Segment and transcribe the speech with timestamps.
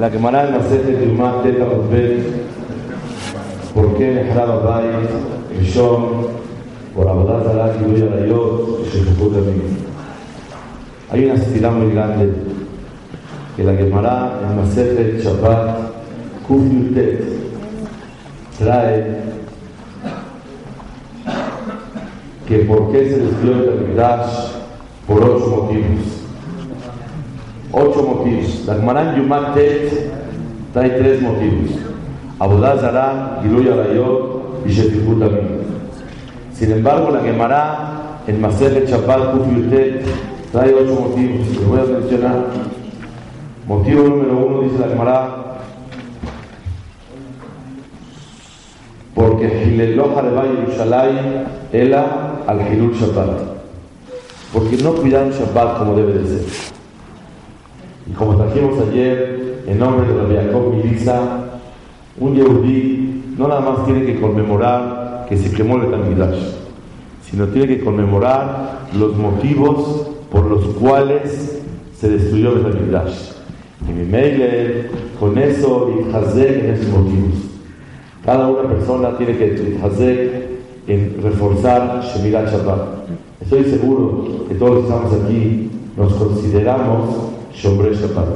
[0.00, 2.24] la Gemara en Maseret, Yuma, Teta, Rubén,
[3.74, 4.86] ¿por qué Nehrab Abai,
[5.58, 6.26] Rishon,
[6.96, 9.60] por Abodat Zalak, Yuya Rayot, Shekuput Amim?
[11.10, 12.32] Hay una estirada muy grande
[13.54, 15.92] que la Gemara en Maseret, Shabbat,
[16.48, 17.22] Kuf Yutet,
[18.58, 19.20] trae
[22.48, 24.48] que por qué se destruyó el Mikdash
[25.06, 26.19] por ocho motivos.
[27.72, 28.64] Ocho motivos.
[28.66, 30.10] La Gemara en Yumat Tet
[30.72, 31.70] trae tres motivos.
[32.38, 35.22] Abodá Zara, Giluy Arayot y Shetikut.
[36.52, 40.04] Sin embargo, la Gemara en Maser Chapat Kuf Yutet
[40.52, 41.48] trae ocho motivos.
[41.48, 42.44] Les voy a mencionar.
[43.68, 45.28] Motivo número uno, dice la Gemara,
[49.14, 53.42] porque Hilelo Hareba Yerushalayim Ela al Hilul Shabbat.
[54.52, 56.79] Porque no cuidan Shabbat como debe de ser.
[58.08, 61.44] Y como trajimos ayer, en nombre de Rabbi Jacob Milisa,
[62.18, 66.38] un Yehudí no nada más tiene que conmemorar que se quemó el Tamidash,
[67.22, 71.62] sino tiene que conmemorar los motivos por los cuales
[71.98, 73.30] se destruyó el Tamidash.
[73.88, 76.02] Y mi mail, con eso, y
[76.40, 77.34] en esos motivos.
[78.24, 82.80] Cada una persona tiene que hacer en reforzar Shemirat Shabbat.
[83.40, 88.28] Estoy seguro que todos los que estamos aquí nos consideramos Shabbat.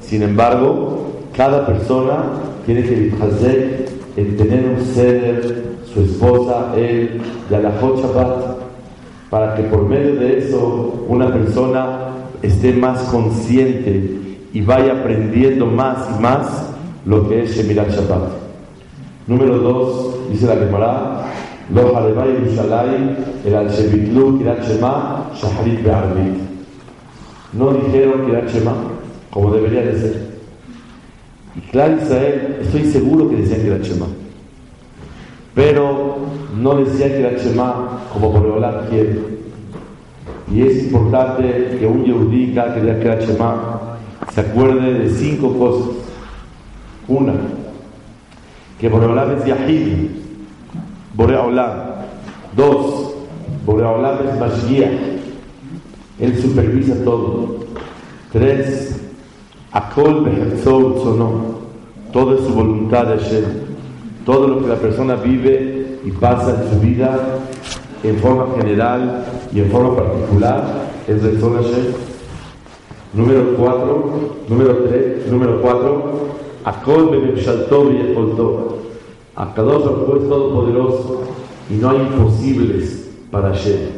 [0.00, 2.24] Sin embargo, cada persona
[2.66, 3.12] tiene que
[4.16, 7.20] en tener un ceder, su esposa, él,
[7.50, 8.58] y Alajot Shabbat,
[9.30, 12.08] para que por medio de eso una persona
[12.42, 14.18] esté más consciente
[14.52, 16.72] y vaya aprendiendo más y más
[17.04, 18.30] lo que es Shemirat Shabbat.
[19.26, 21.24] Número dos, dice la Gemara,
[21.74, 26.47] lo haleva Yerushalayim el al shebitlu kirat shema shaharit be'arvit.
[27.52, 28.74] No dijeron kirat shema
[29.30, 30.28] como debería de ser.
[31.56, 34.06] Y claro, Israel, estoy seguro que decían kirat shema.
[35.54, 36.16] Pero
[36.60, 39.18] no decían kirat shema como Boreolam quiere.
[40.50, 43.96] Y es importante que un yehudí que diga kirat shema
[44.32, 45.96] se acuerde de cinco cosas.
[47.08, 47.32] Una,
[48.78, 50.10] que Boreolam es Yahid,
[51.14, 51.88] Boreolam.
[52.54, 53.14] Dos,
[53.64, 55.17] Boreolam es Mashiach,
[56.20, 57.58] Él supervisa todo.
[58.32, 59.00] Tres,
[59.72, 60.24] Akol
[60.62, 61.58] Sono,
[62.12, 63.44] todo es su voluntad de Hashem.
[64.24, 67.38] Todo lo que la persona vive y pasa en su vida,
[68.02, 71.92] en forma general y en forma particular, es de Hashem.
[73.14, 76.28] Número cuatro, número tres, número cuatro,
[76.64, 78.78] Akol Bememshaltov y Ekoltov.
[79.38, 81.22] Akadosh es todopoderoso
[81.70, 83.97] y no hay imposibles para Hashem.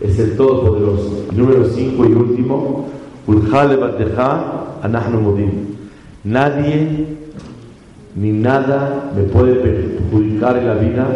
[0.00, 1.26] Es el todopoderoso.
[1.32, 2.88] Número 5 y último.
[6.24, 7.06] Nadie
[8.14, 11.06] ni nada me puede perjudicar en la vida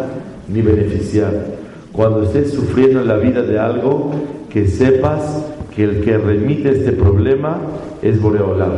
[0.47, 1.59] ni beneficiar.
[1.91, 4.11] Cuando estés sufriendo en la vida de algo,
[4.49, 5.43] que sepas
[5.75, 7.57] que el que remite este problema
[8.01, 8.71] es Boreolam.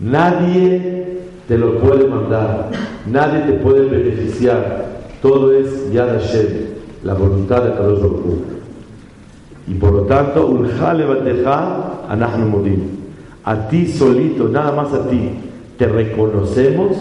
[0.00, 2.70] Nadie te lo puede mandar,
[3.06, 4.86] nadie te puede beneficiar,
[5.20, 6.48] todo es Yad Hashem,
[7.04, 8.51] la voluntad de Kadosh
[9.66, 12.80] Y por lo tanto, Ulhale Bateja Anahnu Modim.
[13.44, 15.30] A ti solito, nada más a ti,
[15.76, 16.96] te reconocemos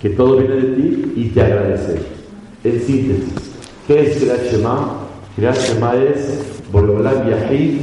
[0.00, 2.06] que todo viene de ti y te agradecemos.
[2.64, 3.34] En síntesis,
[3.86, 4.98] ¿qué es Kirat Shema?
[5.36, 7.80] Kirat Shema es Boreolam Yahid,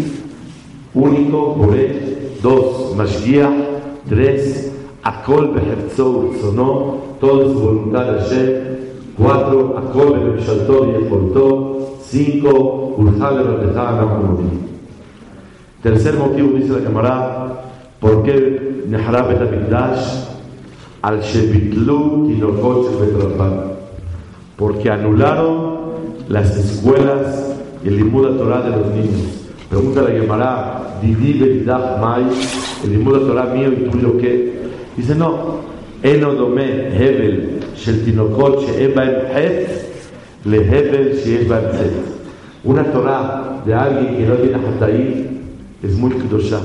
[0.94, 3.53] único, Bore, dos, Mashgiach,
[4.08, 4.72] tres,
[5.03, 8.79] Akol Beherzou Sono, todo es voluntad de Hashem.
[9.18, 11.78] Cuatro, Akol Behemshaltó y
[12.09, 13.44] cinco Urjale
[15.82, 17.61] Tercer motivo dice la cámara,
[18.02, 20.26] ¿por qué Nehara Betamikdash
[21.02, 23.61] al Shebitlu Kinokot Betrapan?
[24.58, 25.79] Porque anularon
[26.28, 29.47] las escuelas y el Limud Torah de los niños.
[29.70, 32.26] Pregunta la Gemara, Didi Belidah Mai,
[32.84, 34.59] el Limud Torah mío y tuyo qué?
[34.97, 35.59] Dice, no,
[36.03, 39.32] Eno Dome Hebel, Shel Tinokot Sheebaem
[40.46, 41.47] Lehevel si es
[42.64, 45.41] Una Torah de alguien que no tiene ahí
[45.84, 46.59] es muy kudoshá.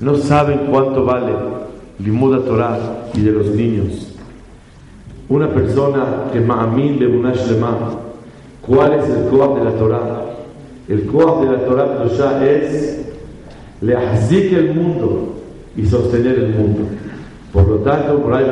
[0.00, 1.32] No saben cuánto vale
[1.98, 2.78] limuda Torah
[3.14, 4.14] y de los niños.
[5.28, 7.98] Una persona que ma'amin de Shlema,
[8.60, 10.22] ¿cuál es el koah de la Torah?
[10.88, 13.06] El koah de la Torah kudoshá es
[13.80, 15.34] lehazik el mundo
[15.76, 16.84] y sostener el mundo.
[17.52, 18.44] Por lo tanto, por ahí,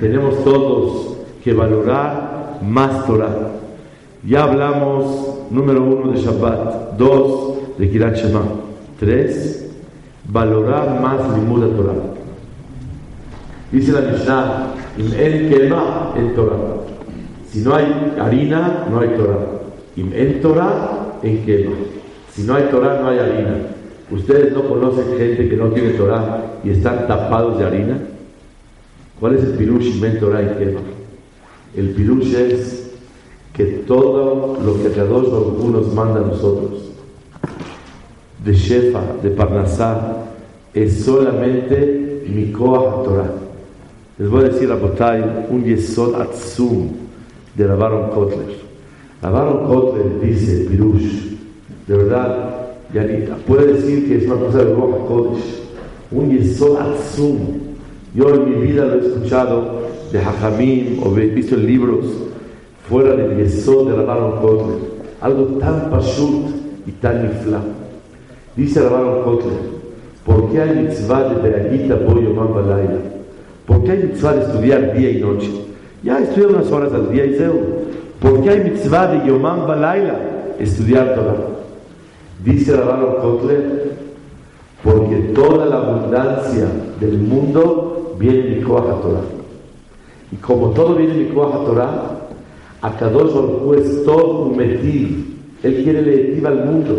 [0.00, 2.33] tenemos todos que valorar
[2.66, 3.52] más Torah.
[4.26, 8.42] Ya hablamos, número uno, de Shabbat, dos, de Kirat Shema,
[8.98, 9.70] tres,
[10.28, 11.94] valorar más Limuda Torah.
[13.70, 16.56] Dice la Mishnah, en Kema, en Torah.
[17.50, 19.46] Si no hay harina, no hay Torah.
[19.96, 21.76] En Torah, en Kema.
[22.32, 23.56] Si no hay Torah, no hay harina.
[24.10, 27.98] ¿Ustedes no conocen gente que no tiene Torah y están tapados de harina?
[29.18, 30.80] ¿Cuál es el pirush en Torah y Kema?
[31.76, 32.90] El pirush es
[33.52, 36.90] que todo lo que Kadosh Baruj nos manda a nosotros,
[38.44, 40.24] de Shefa, de Parnasá,
[40.72, 43.32] es solamente Mikoah Torah.
[44.18, 46.90] Les voy a decir a Botay un Yesod Atzum
[47.56, 48.56] de Ravaron Kotler.
[49.22, 51.32] Ravaron Kotler dice, Pirush,
[51.88, 55.62] de verdad, Yanita, puede decir que es una cosa de Roja Kodesh,
[56.12, 57.38] un Yesod Atzum.
[58.14, 59.83] Yo en mi vida lo he escuchado
[60.14, 62.04] de Hajamim o he visto en libros
[62.88, 64.78] fuera del Yesod de Ravaron Kotler.
[65.20, 66.54] Algo tan pashut
[66.86, 67.60] y tan nifla.
[68.54, 69.58] Dice Ravaron Kotler,
[70.24, 73.00] ¿por qué hay mitzvah de Beagita Boyomam Balayla?
[73.66, 75.50] ¿Por qué hay mitzvah de estudiar día y noche?
[76.04, 77.58] Ya estudio unas horas al día y zeo.
[78.20, 80.16] ¿Por qué hay mitzvah de Yomam Balayla?
[80.60, 81.38] Estudiar Torah.
[82.44, 83.94] Dice Rabano Kotler,
[84.84, 86.68] porque toda la abundancia
[87.00, 89.33] del mundo viene de Torah.
[90.32, 92.28] Y como todo viene de Mikoach Torah,
[92.82, 95.36] Akadosh Baruj es todo un metiv.
[95.62, 96.98] Él quiere leetiv al mundo.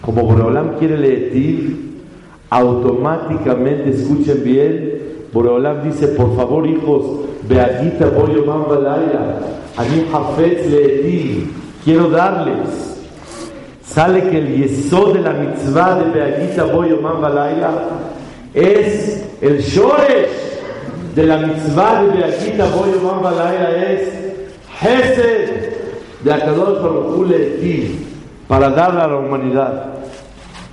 [0.00, 1.76] Como Boreolam quiere leetiv,
[2.50, 4.98] automáticamente, escuchen bien,
[5.32, 7.04] Boreolam dice, por favor hijos,
[7.48, 9.40] Beagita Boyomam Balaya,
[9.76, 11.50] Ani Hafetz leetiv,
[11.84, 12.88] quiero darles
[13.98, 17.72] sale que el yesod de la mitzvah de Beagita Boyomam Balaila
[18.54, 20.47] es el shoresh
[21.18, 24.08] de la mitzvah de Beagita Boyomam Balaila es
[24.80, 25.72] Hesed
[26.22, 27.28] de Akadosh Baruch
[27.60, 28.06] ti
[28.46, 29.94] para darle a la humanidad.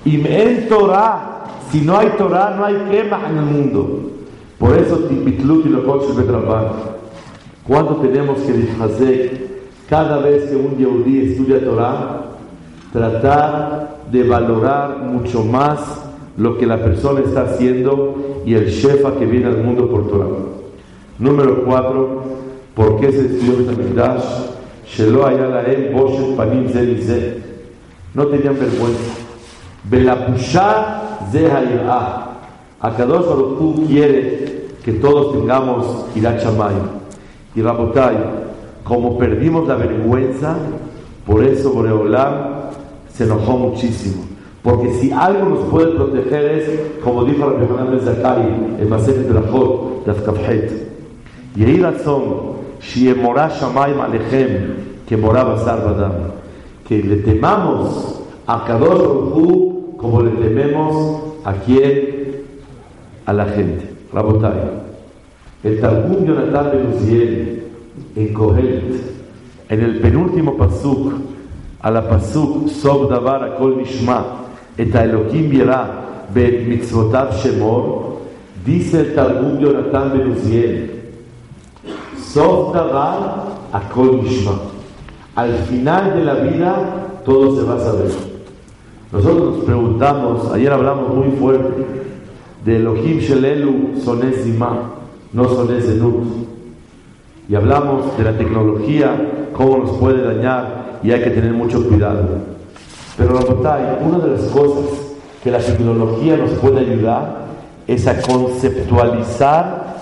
[0.05, 4.11] Y en Torah, si no hay Torah, no hay quema en el mundo.
[4.59, 5.83] Por eso Tipitlut y lo
[7.67, 9.47] cuando tenemos que dishazer
[9.89, 12.21] cada vez que un Yehudi estudia Torah,
[12.93, 16.04] tratar de valorar mucho más
[16.37, 20.27] lo que la persona está haciendo y el shefa que viene al mundo por Torah.
[21.19, 22.23] Número cuatro,
[22.73, 24.23] ¿por qué se estudió Betamigdash?
[24.87, 27.41] Shelo Ayalaem Boshet Panim Ze
[28.13, 29.13] No tenían vergüenza.
[29.89, 32.25] Belapusha Ze Hayirah.
[32.81, 36.43] Akadosh Baruch quiere que todos tengamos Irat
[37.55, 38.17] Y Rabotai,
[38.83, 40.57] como perdimos la vergüenza,
[41.25, 42.69] por eso Boreolam
[43.11, 44.34] se enojó muchísimo.
[44.65, 48.47] Porque si algo nos puede proteger es, como dijo Rabbi Hanan Ben Zakari,
[48.79, 50.71] el Maseret Brachot, Daf Kafhet.
[51.55, 52.23] Yehi Ratzon,
[52.81, 54.75] Shie Morá Shamayim Alechem,
[55.05, 56.31] que Morá Basar Badam.
[56.87, 62.41] Que le temamos a Kadosh Hu como le tememos a quien,
[63.27, 63.87] a la gente.
[64.11, 64.61] Rabotai.
[65.63, 67.63] El Targum Yonatan Ben Uziel,
[68.15, 68.83] en Kohelet,
[69.69, 71.13] en el penúltimo pasuk,
[71.81, 73.83] a la pasuk, Sob Davar Akol
[74.80, 75.84] את האלוקים ירא
[76.32, 78.10] ואת מצוותיו שמור,
[78.66, 80.90] dice el Talmud Jonathan Ben Uziel,
[82.18, 83.18] Sof Davar,
[83.72, 84.52] Akol Nishma.
[85.34, 86.72] Al final de la vida,
[87.24, 88.10] todo se va a saber.
[89.12, 91.86] Nosotros nos preguntamos, ayer hablamos muy fuerte,
[92.64, 94.90] de Elohim Shelelu Sones Zima,
[95.32, 96.26] no Sones Zenut.
[97.48, 102.53] Y hablamos de la tecnología, cómo nos puede dañar, y hay que tener mucho cuidado.
[103.17, 104.83] Pero una de las cosas
[105.43, 107.45] que la tecnología nos puede ayudar
[107.87, 109.97] es a conceptualizar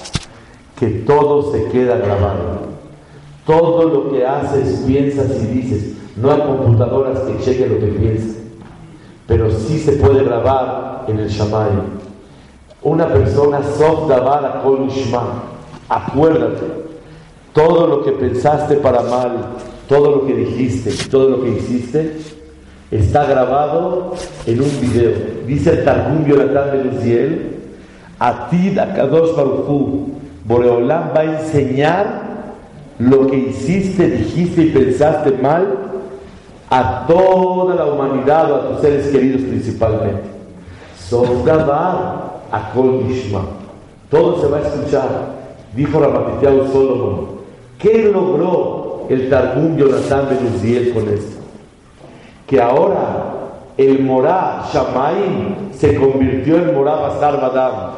[0.80, 2.74] que todo se queda grabado.
[3.46, 5.94] Todo lo que haces, piensas y dices.
[6.16, 8.38] No hay computadoras que chequen lo que piensas.
[9.28, 11.72] Pero sí se puede grabar en el Shamay.
[12.82, 14.88] Una persona sof davar kol
[15.90, 16.66] Acuérdate,
[17.54, 19.32] todo lo que pensaste para mal,
[19.88, 22.18] todo lo que dijiste, todo lo que hiciste,
[22.92, 24.14] está grabado
[24.46, 25.12] en un video.
[25.48, 27.42] Dice el Targum Yonatan de Luziel,
[28.20, 30.10] Atid Akadosh Baruchu,
[30.46, 32.22] Boreolam va a enseñar
[33.00, 35.68] lo que hiciste, dijiste y pensaste mal
[36.70, 40.24] a toda la humanidad o a tus seres queridos principalmente.
[40.98, 43.42] Sofdabar Akol Nishma.
[44.10, 45.08] Todo se va a escuchar.
[45.76, 47.28] Dijo Ramatiteau Solomon.
[47.80, 51.43] ¿Qué logró el Targum Yonatan Ben con esto.
[52.48, 53.34] Que ahora
[53.78, 57.92] el Morá Shamaim se convirtió en Morá Basar Badam.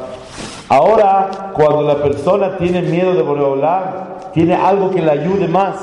[0.68, 3.84] Ahora, cuando la persona tiene miedo de Boreolam,
[4.32, 5.76] tiene algo que le ayude más.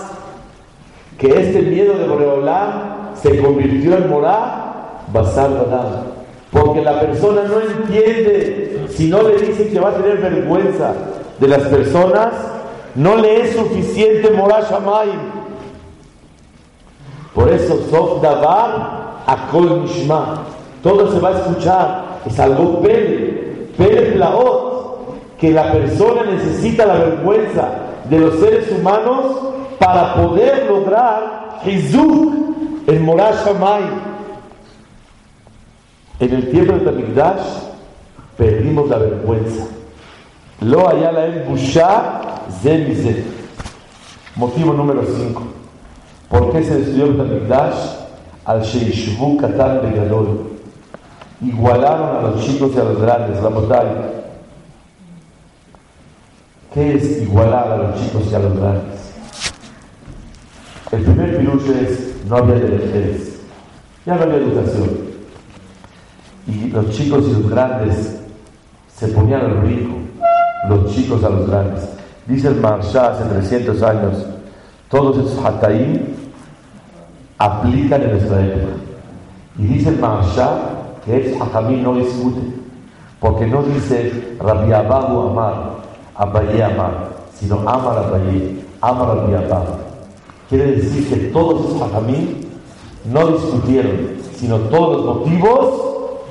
[1.17, 6.03] que este miedo de Boreolá se convirtió en Morá, basar nada.
[6.51, 10.93] Porque la persona no entiende, si no le dicen que va a tener vergüenza
[11.39, 12.33] de las personas,
[12.95, 15.19] no le es suficiente Morá Shamayim.
[17.33, 19.85] Por eso, Sof Dabar, Akol.
[20.81, 22.03] Todo se va a escuchar.
[22.25, 27.69] Es algo pele, pele plaot, que la persona necesita la vergüenza
[28.09, 29.37] de los seres humanos
[29.79, 32.33] para poder lograr Hizuk,
[32.87, 34.13] el Morá Shamayim.
[36.19, 37.41] En el tiempo de Tamigdash
[38.37, 39.65] perdimos la vergüenza.
[40.61, 42.21] Lo ayala el busha
[44.35, 45.62] Motivo número 5.
[46.29, 47.75] ¿Por qué se destruyó el Tamigdash?
[48.45, 50.51] Al Sheishvu Katan Begadol.
[51.41, 54.01] Igualaron a los chicos y a los grandes, la montaña.
[56.73, 59.13] ¿Qué es igualar a los chicos y a los grandes?
[60.91, 62.55] El primer pirucho es no había
[64.05, 65.13] ya no había educación
[66.47, 68.19] y los chicos y los grandes
[68.95, 69.93] se ponían al rico,
[70.69, 71.83] los chicos a los grandes.
[72.27, 74.25] Dice el Marsha hace 300 años,
[74.93, 76.01] todos esos hataim
[77.39, 78.73] aplican en nuestra época.
[79.57, 79.99] Y dice el
[81.03, 82.41] que es Hajamí no discute,
[83.19, 85.77] porque no dice Rabbi Ababu Amar,
[86.13, 89.73] Abaye Amar, sino Amar Abaye, Amar Rabbi Ababu.
[90.47, 92.47] Quiere decir que todos esos Hajamí
[93.11, 95.73] no discutieron, sino todos los motivos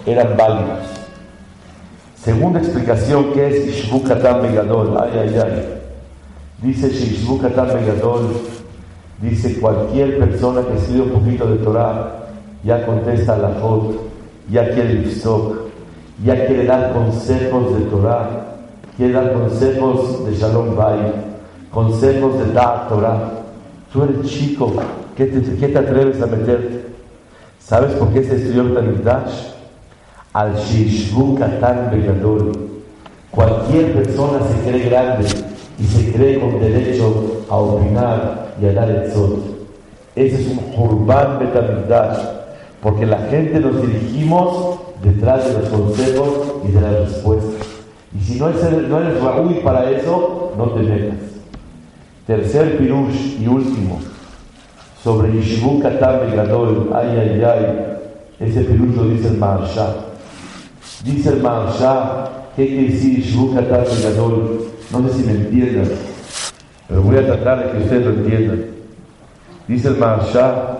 [0.06, 0.86] eran válidos.
[2.14, 4.96] Segunda explicación que es Ishbu Katan Megadol.
[5.00, 5.81] Ay, ay, ay.
[6.62, 8.30] Dice Ishbu Katan Megadol.
[9.20, 12.22] Dice cualquier persona que estudia un poquito de Torah
[12.64, 14.04] ya contesta la foto,
[14.50, 15.22] ya quiere el
[16.24, 18.56] ya quiere dar consejos de Torah,
[18.96, 21.12] quiere dar consejos de Shalom Bay,
[21.72, 23.32] consejos de Dar Torah.
[23.92, 24.72] Tú eres chico,
[25.16, 26.86] ¿qué te, qué te atreves a meterte?
[27.58, 29.52] ¿Sabes por qué se estudió el Tamidash?
[30.32, 32.52] al Shishbu Katan Begadol.
[33.30, 35.26] Cualquier persona se cree grande
[35.78, 39.42] y se cree con derecho a opinar y a dar el sol.
[40.14, 42.18] Ese es un Jurban Betamigdash,
[42.82, 46.28] porque la gente nos dirigimos detrás de los consejos
[46.68, 47.66] y de las respuestas.
[48.14, 51.16] Y si no eres, no eres Raúl para eso, no te metas.
[52.26, 53.98] Tercer pirush y último,
[55.02, 57.92] sobre Yishbu Katan Begadol, ay, ay, ay,
[58.38, 59.94] ese pirush lo dice el Maharsha.
[61.04, 64.71] Dice el Maharsha, ¿qué quiere decir Shvu Gadol?
[64.92, 65.88] No sé si me entiendan,
[66.86, 68.64] pero voy a tratar de que ustedes lo entiendan.
[69.66, 70.78] Dice el Maharsha,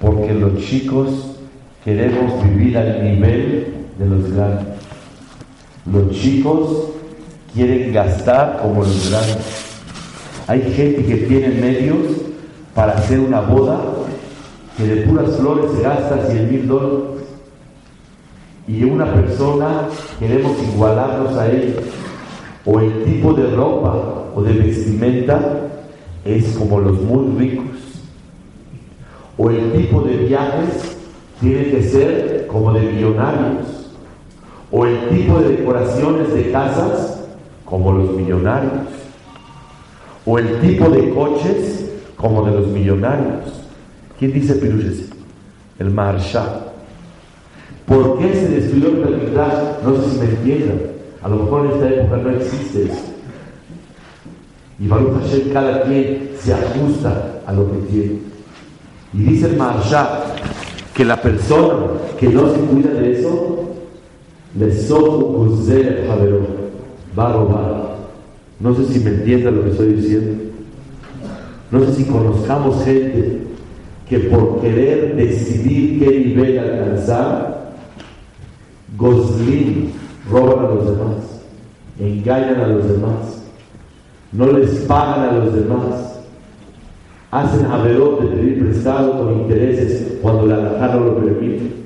[0.00, 1.38] porque los chicos
[1.82, 4.66] queremos vivir al nivel de los grandes.
[5.90, 6.90] Los chicos
[7.54, 9.64] quieren gastar como los grandes.
[10.46, 11.98] Hay gente que tiene medios
[12.74, 13.80] para hacer una boda
[14.76, 17.14] que de puras flores se gasta 100 mil dólares
[18.66, 21.76] y una persona queremos igualarnos a él,
[22.64, 25.68] o el tipo de ropa o de vestimenta
[26.24, 27.76] es como los muy ricos,
[29.36, 30.96] o el tipo de viajes
[31.40, 33.90] tiene que ser como de millonarios,
[34.70, 37.22] o el tipo de decoraciones de casas
[37.64, 38.72] como los millonarios,
[40.24, 43.64] o el tipo de coches como de los millonarios.
[44.18, 45.10] ¿Quién dice Pirush
[45.78, 46.72] El Marshal.
[47.84, 49.82] ¿Por qué se destruyó el Betamigdash?
[49.84, 50.93] No sé si me entiendan.
[51.24, 53.00] A lo mejor en esta época no existe eso.
[54.78, 58.18] Y Baruch Hashem, cada quien se ajusta a lo que tiene.
[59.14, 60.20] Y dice el Maharsha
[60.92, 61.86] que la persona
[62.20, 63.70] que no se cuida de eso,
[64.58, 65.46] le sojo
[67.18, 67.96] va a robar.
[68.60, 70.44] No sé si me entiendan lo que estoy diciendo.
[71.70, 73.38] No sé si conozcamos gente
[74.10, 77.72] que por querer decidir qué nivel alcanzar,
[78.98, 81.42] Gozlin roban a los demás,
[81.98, 83.42] engañan a los demás,
[84.32, 86.18] no les pagan a los demás,
[87.30, 91.84] hacen averot de pedir prestado con intereses cuando la alajá no lo permite.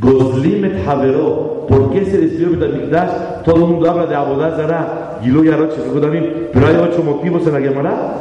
[0.00, 3.42] Gozlimet Haverot, ¿por qué se destruyó Betamikdash?
[3.44, 5.18] Todo el mundo habla de Abodazara,
[6.00, 8.12] también, pero hay ocho motivos en la Gemara.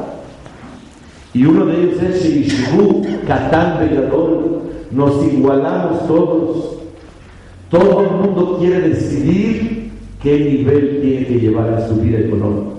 [1.34, 4.62] Y uno de ellos es Sheishbu, Katan Begadol,
[4.92, 6.77] nos igualamos todos.
[7.70, 9.92] Todo el mundo quiere decidir
[10.24, 12.78] qué nivel tiene que llevar en su vida económica.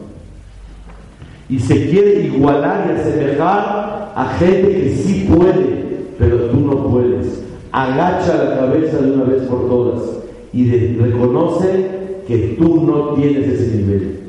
[1.49, 7.42] Y se quiere igualar y asemejar a gente que sí puede, pero tú no puedes.
[7.71, 10.02] Agacha la cabeza de una vez por todas
[10.52, 11.90] y reconoce
[12.26, 14.21] que tú no tienes ese nivel.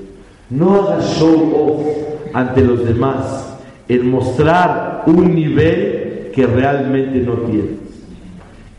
[0.50, 1.88] No hagas show off
[2.34, 7.89] ante los demás en mostrar un nivel que realmente no tienes.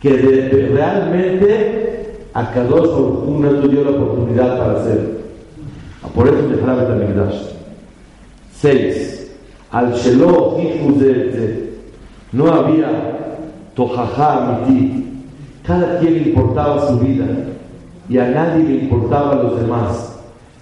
[0.00, 0.16] Que
[0.72, 5.20] realmente a cada uno no dio la oportunidad para hacer.
[6.02, 7.50] Ah, por eso me Betamigdash.
[8.52, 9.32] 6.
[9.72, 10.56] Al Shelo
[12.32, 13.18] no había
[13.74, 15.06] tojajá ti.
[15.66, 17.26] Cada quien le importaba su vida
[18.08, 20.18] y a nadie le importaba a los demás.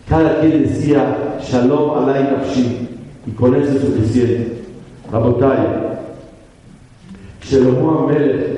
[0.09, 2.89] Cada quien decía Shalom alay nafshi
[3.27, 4.59] y con eso es suficiente.
[5.11, 5.59] Rabotay,
[7.43, 8.58] Shlomo Amelech,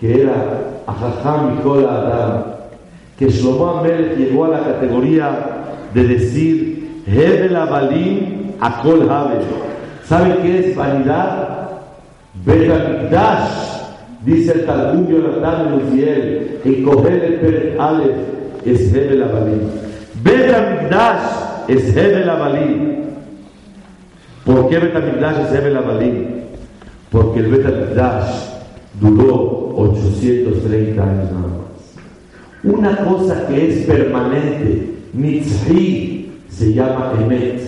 [0.00, 0.34] que era
[0.86, 2.44] Ajajam y Adam,
[3.18, 5.30] que Shlomo Amelech llegó a la categoría
[5.92, 9.40] de decir Hebel Abalim Akol Habel.
[10.04, 11.58] ¿Saben qué es vanidad?
[12.44, 13.48] Betamikdash,
[14.24, 18.16] dice el Talmud Yonatan Luziel, en Kohel el Peret Aleph,
[18.64, 19.60] es Hebel Abalim.
[20.22, 22.98] Betamikdash es Hebel Abalim.
[24.44, 26.26] ¿Por qué Betamikdash es Hebel Abalim?
[27.10, 28.48] Porque el Betamikdash
[29.00, 31.68] duró 830 años nada más.
[32.64, 37.62] Una cosa que es permanente, Nitzhi, se llama Emet.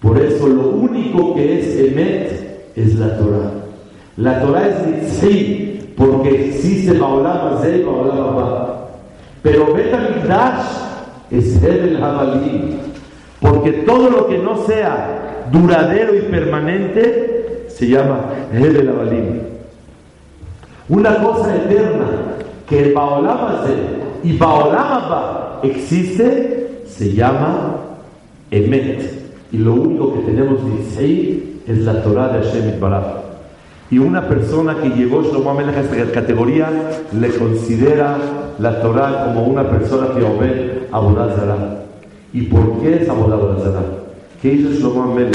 [0.00, 3.50] Por eso lo único que es Emet es la Torah.
[4.16, 8.90] La Torah es Nitzhi, porque existe Baolam Azeh y Baolam Abba.
[9.42, 10.66] Pero Betamikdash
[11.30, 12.76] es Hebel Habalim.
[13.40, 19.49] Porque todo lo que no sea duradero y permanente se llama Hebel Habalim.
[20.90, 22.04] Una cosa eterna
[22.68, 23.38] que Baolam
[24.24, 27.76] y Baolam existe se llama
[28.50, 29.08] Emet.
[29.52, 30.58] Y lo único que tenemos
[30.98, 33.04] ahí es la Torah de Hashem Baraj.
[33.88, 36.68] Y una persona que llegó Shlomo Amelech a esta categoría
[37.12, 38.16] le considera
[38.58, 41.00] la Torah como una persona que obedece a
[41.36, 41.84] Zara.
[42.32, 43.82] ¿Y por qué es Abodazara?
[44.42, 45.28] ¿Qué hizo Shlomo Amelech?